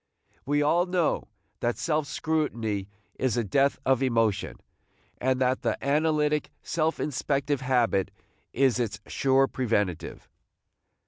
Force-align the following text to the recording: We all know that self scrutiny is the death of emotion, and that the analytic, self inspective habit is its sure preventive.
We 0.47 0.63
all 0.63 0.87
know 0.87 1.27
that 1.59 1.77
self 1.77 2.07
scrutiny 2.07 2.89
is 3.19 3.35
the 3.35 3.43
death 3.43 3.77
of 3.85 4.01
emotion, 4.01 4.57
and 5.19 5.39
that 5.39 5.61
the 5.61 5.77
analytic, 5.85 6.49
self 6.63 6.99
inspective 6.99 7.61
habit 7.61 8.09
is 8.51 8.79
its 8.79 8.99
sure 9.05 9.45
preventive. 9.45 10.27